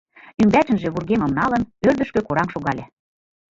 [0.41, 2.83] Ӱмбачынже вургемым налын, ӧрдыжкӧ кораҥ шогале.